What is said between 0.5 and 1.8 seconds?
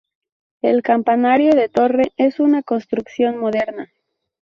El campanario de